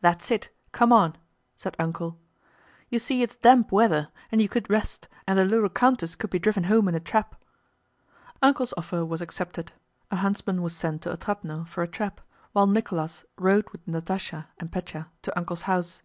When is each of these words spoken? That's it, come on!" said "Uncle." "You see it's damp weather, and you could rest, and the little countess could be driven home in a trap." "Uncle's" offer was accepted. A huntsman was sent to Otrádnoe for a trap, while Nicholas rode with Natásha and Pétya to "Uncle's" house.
That's 0.00 0.30
it, 0.30 0.48
come 0.70 0.92
on!" 0.92 1.16
said 1.56 1.74
"Uncle." 1.76 2.16
"You 2.88 3.00
see 3.00 3.22
it's 3.24 3.34
damp 3.34 3.72
weather, 3.72 4.10
and 4.30 4.40
you 4.40 4.48
could 4.48 4.70
rest, 4.70 5.08
and 5.26 5.36
the 5.36 5.44
little 5.44 5.68
countess 5.68 6.14
could 6.14 6.30
be 6.30 6.38
driven 6.38 6.62
home 6.62 6.86
in 6.86 6.94
a 6.94 7.00
trap." 7.00 7.34
"Uncle's" 8.40 8.72
offer 8.76 9.04
was 9.04 9.20
accepted. 9.20 9.72
A 10.12 10.16
huntsman 10.22 10.62
was 10.62 10.76
sent 10.76 11.02
to 11.02 11.10
Otrádnoe 11.12 11.66
for 11.66 11.82
a 11.82 11.88
trap, 11.88 12.20
while 12.52 12.68
Nicholas 12.68 13.24
rode 13.36 13.68
with 13.70 13.84
Natásha 13.88 14.46
and 14.60 14.70
Pétya 14.70 15.08
to 15.22 15.36
"Uncle's" 15.36 15.62
house. 15.62 16.02